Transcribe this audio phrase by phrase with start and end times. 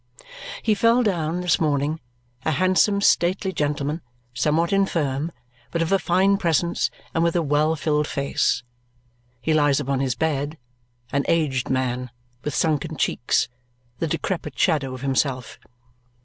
[0.63, 1.99] He fell down, this morning,
[2.43, 4.01] a handsome stately gentleman,
[4.33, 5.31] somewhat infirm,
[5.69, 8.63] but of a fine presence, and with a well filled face.
[9.43, 10.57] He lies upon his bed,
[11.11, 12.09] an aged man
[12.43, 13.47] with sunken cheeks,
[13.99, 15.59] the decrepit shadow of himself.